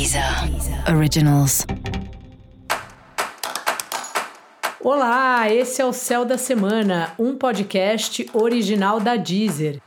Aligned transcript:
Deezer 0.00 0.24
Originals. 0.96 1.66
Olá, 4.80 5.52
esse 5.52 5.82
é 5.82 5.84
o 5.84 5.92
Céu 5.92 6.24
da 6.24 6.38
Semana, 6.38 7.12
um 7.18 7.36
podcast 7.36 8.26
original 8.32 8.98
da 8.98 9.16
Deezer. 9.16 9.78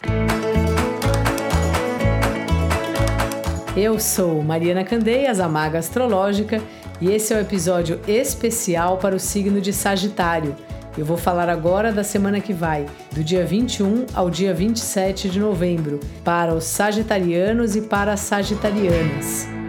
Eu 3.75 3.99
sou 3.99 4.43
Mariana 4.43 4.83
Candeias, 4.83 5.39
a 5.39 5.49
Maga 5.49 5.79
Astrológica, 5.79 6.61
e 7.01 7.09
esse 7.09 7.33
é 7.33 7.37
o 7.37 7.39
um 7.39 7.41
episódio 7.41 7.99
especial 8.07 8.99
para 8.99 9.15
o 9.15 9.19
signo 9.19 9.59
de 9.59 9.73
Sagitário. 9.73 10.55
Eu 10.95 11.05
vou 11.05 11.17
falar 11.17 11.49
agora 11.49 11.91
da 11.91 12.03
semana 12.03 12.39
que 12.39 12.53
vai, 12.53 12.85
do 13.11 13.23
dia 13.23 13.43
21 13.43 14.05
ao 14.13 14.29
dia 14.29 14.53
27 14.53 15.27
de 15.27 15.39
novembro, 15.39 15.99
para 16.23 16.53
os 16.53 16.65
sagitarianos 16.65 17.75
e 17.75 17.81
para 17.81 18.13
as 18.13 18.19
sagitarianas. 18.19 19.62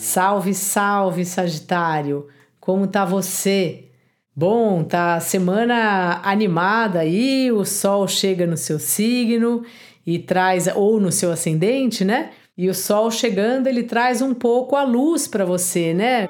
Salve, 0.00 0.54
salve, 0.54 1.26
Sagitário! 1.26 2.26
Como 2.58 2.86
tá 2.86 3.04
você? 3.04 3.84
Bom, 4.34 4.82
tá 4.82 5.20
semana 5.20 6.22
animada 6.24 7.00
aí, 7.00 7.52
o 7.52 7.66
sol 7.66 8.08
chega 8.08 8.46
no 8.46 8.56
seu 8.56 8.78
signo 8.78 9.62
e 10.06 10.18
traz 10.18 10.66
ou 10.74 10.98
no 10.98 11.12
seu 11.12 11.30
ascendente, 11.30 12.02
né? 12.02 12.30
E 12.56 12.70
o 12.70 12.74
sol 12.74 13.10
chegando, 13.10 13.66
ele 13.66 13.82
traz 13.82 14.22
um 14.22 14.32
pouco 14.32 14.74
a 14.74 14.84
luz 14.84 15.28
para 15.28 15.44
você, 15.44 15.92
né? 15.92 16.28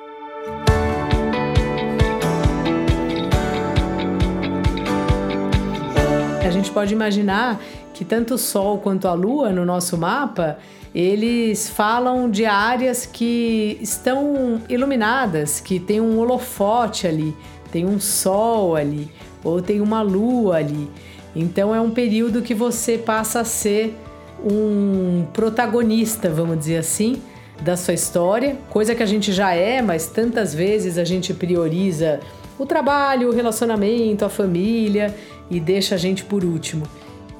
A 6.45 6.50
gente 6.50 6.73
pode 6.73 6.92
imaginar 6.92 7.61
que 8.01 8.05
tanto 8.07 8.33
o 8.33 8.39
Sol 8.39 8.79
quanto 8.79 9.07
a 9.07 9.13
Lua 9.13 9.51
no 9.51 9.63
nosso 9.63 9.99
mapa 9.99 10.57
eles 10.95 11.69
falam 11.69 12.31
de 12.31 12.47
áreas 12.47 13.05
que 13.05 13.77
estão 13.83 14.59
iluminadas, 14.71 15.61
que 15.61 15.79
tem 15.79 16.01
um 16.01 16.19
holofote 16.19 17.07
ali, 17.07 17.37
tem 17.70 17.84
um 17.84 18.01
sol 18.01 18.75
ali, 18.75 19.11
ou 19.45 19.61
tem 19.61 19.83
uma 19.83 20.01
lua 20.01 20.57
ali. 20.57 20.89
Então 21.37 21.75
é 21.75 21.81
um 21.81 21.91
período 21.91 22.41
que 22.41 22.55
você 22.55 22.97
passa 22.97 23.41
a 23.41 23.45
ser 23.45 23.95
um 24.42 25.27
protagonista, 25.35 26.31
vamos 26.31 26.59
dizer 26.59 26.79
assim, 26.79 27.20
da 27.61 27.77
sua 27.77 27.92
história, 27.92 28.57
coisa 28.70 28.95
que 28.95 29.03
a 29.03 29.07
gente 29.07 29.31
já 29.31 29.53
é, 29.53 29.83
mas 29.83 30.07
tantas 30.07 30.55
vezes 30.55 30.97
a 30.97 31.05
gente 31.05 31.35
prioriza 31.35 32.19
o 32.59 32.64
trabalho, 32.64 33.29
o 33.29 33.33
relacionamento, 33.33 34.25
a 34.25 34.31
família 34.31 35.14
e 35.51 35.61
deixa 35.61 35.97
a 35.97 35.98
gente 35.98 36.25
por 36.25 36.42
último. 36.42 36.87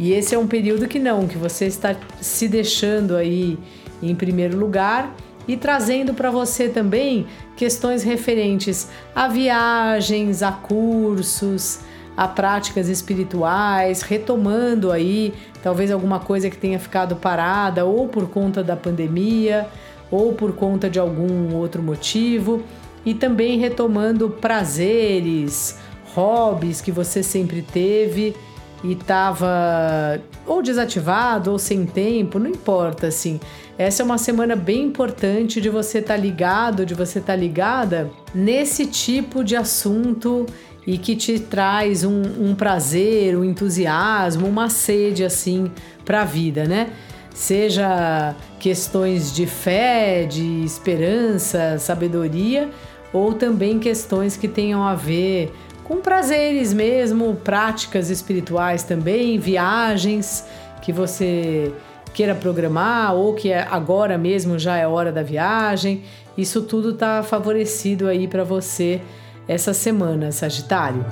E 0.01 0.15
esse 0.15 0.35
é 0.35 0.39
um 0.39 0.47
período 0.47 0.89
que 0.89 0.99
não, 0.99 1.29
que 1.29 1.37
você 1.37 1.67
está 1.67 1.95
se 2.23 2.49
deixando 2.49 3.15
aí 3.15 3.59
em 4.03 4.15
primeiro 4.15 4.57
lugar 4.57 5.15
e 5.47 5.59
trazendo 5.59 6.15
para 6.15 6.31
você 6.31 6.71
também 6.71 7.27
questões 7.55 8.03
referentes 8.03 8.89
a 9.15 9.29
viagens, 9.29 10.43
a 10.43 10.53
cursos, 10.53 11.81
a 12.17 12.27
práticas 12.27 12.89
espirituais, 12.89 14.01
retomando 14.01 14.91
aí 14.91 15.35
talvez 15.63 15.91
alguma 15.91 16.19
coisa 16.19 16.49
que 16.49 16.57
tenha 16.57 16.79
ficado 16.79 17.17
parada 17.17 17.85
ou 17.85 18.09
por 18.09 18.27
conta 18.31 18.65
da 18.65 18.77
pandemia 18.77 19.69
ou 20.11 20.33
por 20.33 20.55
conta 20.55 20.89
de 20.89 20.99
algum 20.99 21.55
outro 21.55 21.83
motivo. 21.83 22.63
E 23.05 23.13
também 23.13 23.59
retomando 23.59 24.31
prazeres, 24.31 25.79
hobbies 26.15 26.81
que 26.81 26.91
você 26.91 27.23
sempre 27.23 27.61
teve 27.61 28.35
e 28.83 28.93
estava 28.93 30.21
ou 30.47 30.63
desativado 30.63 31.53
ou 31.53 31.59
sem 31.59 31.85
tempo, 31.85 32.39
não 32.39 32.49
importa 32.49 33.07
assim. 33.07 33.39
Essa 33.77 34.03
é 34.03 34.05
uma 34.05 34.19
semana 34.19 34.55
bem 34.55 34.85
importante 34.85 35.61
de 35.61 35.69
você 35.69 35.99
estar 35.99 36.15
tá 36.15 36.21
ligado, 36.21 36.85
de 36.85 36.95
você 36.95 37.19
estar 37.19 37.33
tá 37.33 37.39
ligada 37.39 38.11
nesse 38.35 38.87
tipo 38.87 39.43
de 39.43 39.57
assunto 39.57 40.47
e 40.87 40.99
que 40.99 41.15
te 41.15 41.39
traz 41.39 42.05
um, 42.05 42.23
um 42.41 42.55
prazer, 42.55 43.37
um 43.37 43.45
entusiasmo, 43.45 44.47
uma 44.47 44.69
sede 44.69 45.25
assim 45.25 45.71
para 46.05 46.23
a 46.23 46.25
vida, 46.25 46.65
né? 46.65 46.91
Seja 47.35 48.35
questões 48.59 49.33
de 49.35 49.47
fé, 49.47 50.25
de 50.25 50.65
esperança, 50.65 51.79
sabedoria, 51.79 52.69
ou 53.13 53.33
também 53.33 53.79
questões 53.79 54.37
que 54.37 54.49
tenham 54.49 54.83
a 54.83 54.95
ver 54.95 55.53
com 55.91 56.01
prazeres 56.01 56.73
mesmo, 56.73 57.35
práticas 57.35 58.11
espirituais 58.11 58.85
também, 58.85 59.41
viagens 59.41 60.47
que 60.81 60.93
você 60.93 61.73
queira 62.15 62.33
programar 62.33 63.13
ou 63.17 63.35
que 63.35 63.51
é 63.51 63.67
agora 63.69 64.17
mesmo 64.17 64.57
já 64.57 64.77
é 64.77 64.87
hora 64.87 65.11
da 65.11 65.25
viagem. 65.25 66.05
Isso 66.39 66.63
tudo 66.63 66.91
está 66.91 67.25
favorecido 67.25 68.07
aí 68.07 68.29
para 68.29 68.45
você 68.45 69.01
essa 69.49 69.75
semana, 69.75 70.31
Sagitário. 70.31 71.05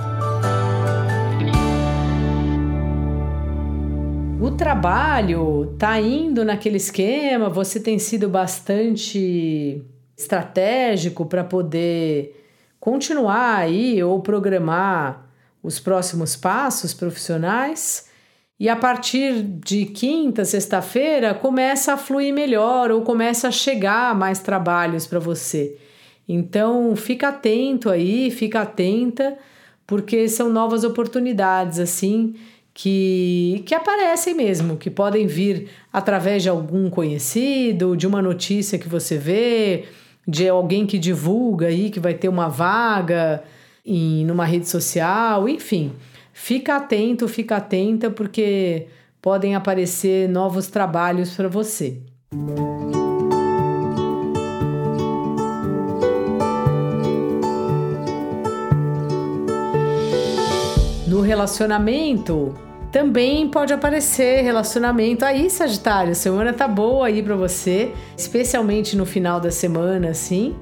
O 4.41 4.53
trabalho 4.53 5.75
tá 5.77 6.01
indo 6.01 6.45
naquele 6.45 6.77
esquema, 6.77 7.49
você 7.49 7.81
tem 7.81 7.99
sido 7.99 8.29
bastante 8.29 9.83
estratégico 10.17 11.27
para 11.27 11.43
poder 11.43 12.39
continuar 12.81 13.57
aí 13.57 14.03
ou 14.03 14.21
programar 14.21 15.29
os 15.63 15.79
próximos 15.79 16.37
passos 16.37 16.95
profissionais. 16.95 18.09
E 18.61 18.69
a 18.69 18.75
partir 18.75 19.43
de 19.43 19.87
quinta, 19.87 20.45
sexta-feira, 20.45 21.33
começa 21.35 21.93
a 21.93 21.97
fluir 21.97 22.35
melhor 22.35 22.91
ou 22.91 23.03
começa 23.03 23.49
a 23.49 23.53
chegar 23.53 24.15
mais 24.15 24.41
trabalhos 24.41 25.07
para 25.07 25.19
você. 25.19 25.77
Então, 26.29 26.95
fica 26.97 27.29
atento 27.29 27.89
aí, 27.89 28.31
fica 28.31 28.63
atenta, 28.63 29.39
porque 29.87 30.29
são 30.29 30.51
novas 30.51 30.85
oportunidades 30.85 31.79
assim 31.79 32.35
que, 32.75 33.65
que 33.67 33.75
aparecem 33.75 34.35
mesmo, 34.35 34.77
que 34.77 34.91
podem 34.91 35.27
vir 35.27 35.69
através 35.93 36.43
de 36.43 36.49
algum 36.49 36.91
conhecido, 36.91 37.97
de 37.97 38.07
uma 38.07 38.23
notícia 38.23 38.79
que 38.79 38.89
você 38.89 39.17
vê, 39.17 39.87
de 40.29 40.47
alguém 40.47 40.85
que 40.85 40.99
divulga 40.99 41.69
aí 41.69 41.89
que 41.89 41.99
vai 41.99 42.13
ter 42.13 42.29
uma 42.29 42.51
vaga 42.51 43.43
em 43.85 44.27
numa 44.27 44.45
rede 44.45 44.69
social, 44.69 45.49
enfim. 45.49 45.93
Fica 46.35 46.77
atento, 46.77 47.27
fica 47.27 47.57
atenta 47.57 48.11
porque 48.11 48.89
podem 49.23 49.55
aparecer 49.55 50.29
novos 50.29 50.69
trabalhos 50.69 51.35
para 51.35 51.49
você. 51.49 52.03
No 61.07 61.23
relacionamento, 61.23 62.55
também 62.91 63.49
pode 63.49 63.73
aparecer 63.73 64.43
relacionamento 64.43 65.25
aí, 65.25 65.51
Sagitário. 65.51 66.15
Semana 66.15 66.53
tá 66.53 66.67
boa 66.67 67.07
aí 67.07 67.23
para 67.23 67.37
você, 67.37 67.93
especialmente 68.17 68.97
no 68.97 69.05
final 69.05 69.41
da 69.41 69.51
semana, 69.51 70.09
assim. 70.09 70.57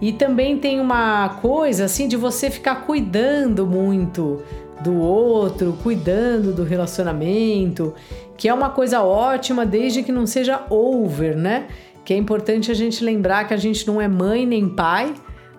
E 0.00 0.12
também 0.12 0.58
tem 0.58 0.80
uma 0.80 1.28
coisa 1.40 1.84
assim 1.84 2.08
de 2.08 2.16
você 2.16 2.50
ficar 2.50 2.86
cuidando 2.86 3.66
muito 3.66 4.42
do 4.82 4.94
outro, 4.96 5.76
cuidando 5.82 6.52
do 6.52 6.64
relacionamento, 6.64 7.94
que 8.36 8.48
é 8.48 8.54
uma 8.54 8.70
coisa 8.70 9.02
ótima 9.02 9.64
desde 9.64 10.02
que 10.02 10.12
não 10.12 10.26
seja 10.26 10.64
over, 10.68 11.36
né? 11.36 11.66
Que 12.04 12.14
é 12.14 12.16
importante 12.16 12.70
a 12.70 12.74
gente 12.74 13.02
lembrar 13.02 13.48
que 13.48 13.54
a 13.54 13.56
gente 13.56 13.86
não 13.86 14.00
é 14.00 14.08
mãe 14.08 14.46
nem 14.46 14.68
pai 14.68 15.14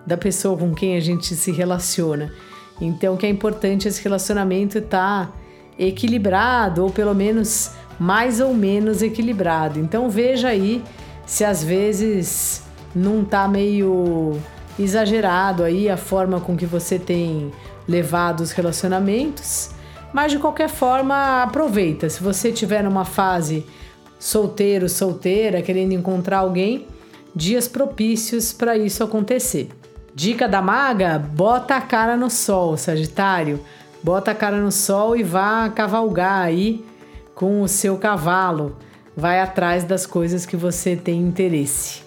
da 0.06 0.16
pessoa 0.16 0.56
com 0.56 0.74
quem 0.74 0.96
a 0.96 1.00
gente 1.00 1.34
se 1.34 1.50
relaciona. 1.52 2.32
Então, 2.80 3.16
que 3.16 3.26
é 3.26 3.28
importante 3.28 3.88
esse 3.88 4.02
relacionamento 4.02 4.78
estar 4.78 5.26
tá 5.26 5.32
equilibrado, 5.78 6.82
ou 6.82 6.90
pelo 6.90 7.14
menos 7.14 7.72
mais 7.98 8.40
ou 8.40 8.54
menos 8.54 9.02
equilibrado. 9.02 9.78
Então 9.78 10.08
veja 10.10 10.48
aí 10.48 10.82
se 11.26 11.44
às 11.44 11.62
vezes 11.62 12.62
não 12.94 13.24
tá 13.24 13.46
meio 13.46 14.38
exagerado 14.78 15.62
aí 15.62 15.88
a 15.88 15.96
forma 15.96 16.40
com 16.40 16.56
que 16.56 16.66
você 16.66 16.98
tem 16.98 17.50
levado 17.86 18.40
os 18.40 18.52
relacionamentos. 18.52 19.70
Mas 20.12 20.32
de 20.32 20.38
qualquer 20.38 20.68
forma, 20.68 21.42
aproveita. 21.42 22.08
Se 22.08 22.22
você 22.22 22.50
tiver 22.50 22.82
numa 22.82 23.04
fase 23.04 23.66
solteiro, 24.18 24.88
solteira, 24.88 25.60
querendo 25.60 25.92
encontrar 25.92 26.38
alguém, 26.38 26.86
dias 27.34 27.68
propícios 27.68 28.52
para 28.52 28.76
isso 28.76 29.04
acontecer. 29.04 29.68
Dica 30.14 30.48
da 30.48 30.62
maga: 30.62 31.18
bota 31.18 31.76
a 31.76 31.80
cara 31.80 32.16
no 32.16 32.30
sol, 32.30 32.76
Sagitário. 32.76 33.60
Bota 34.02 34.30
a 34.30 34.34
cara 34.34 34.58
no 34.58 34.70
sol 34.70 35.16
e 35.16 35.22
vá 35.22 35.68
cavalgar 35.68 36.42
aí 36.42 36.84
com 37.34 37.62
o 37.62 37.68
seu 37.68 37.96
cavalo. 37.96 38.76
Vai 39.16 39.40
atrás 39.40 39.84
das 39.84 40.06
coisas 40.06 40.46
que 40.46 40.56
você 40.56 40.94
tem 40.94 41.20
interesse. 41.20 42.02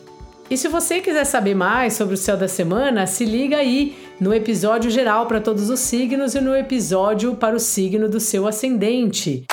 E 0.50 0.58
se 0.58 0.68
você 0.68 1.00
quiser 1.00 1.26
saber 1.26 1.56
mais 1.56 1.94
sobre 1.94 2.14
o 2.14 2.18
céu 2.18 2.36
da 2.36 2.48
semana, 2.48 3.08
se 3.08 3.24
liga 3.24 3.58
aí 3.58 3.98
no 4.20 4.34
episódio 4.34 4.92
geral 4.92 5.26
para 5.26 5.40
todos 5.40 5.70
os 5.70 5.80
signos 5.80 6.36
e 6.36 6.42
no 6.42 6.56
episódio 6.56 7.36
para 7.36 7.56
o 7.56 7.60
signo 7.60 8.10
do 8.10 8.20
seu 8.20 8.46
ascendente. 8.46 9.46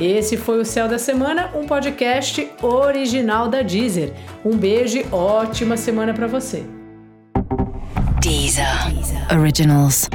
Esse 0.00 0.36
foi 0.36 0.60
o 0.60 0.64
Céu 0.64 0.88
da 0.88 0.98
Semana, 0.98 1.52
um 1.54 1.64
podcast 1.64 2.50
original 2.60 3.48
da 3.48 3.62
Deezer. 3.62 4.12
Um 4.44 4.56
beijo 4.56 4.98
e 4.98 5.06
ótima 5.10 5.76
semana 5.76 6.12
para 6.12 6.26
você. 6.26 6.75
Deezer. 8.56 9.26
Originals. 9.30 10.08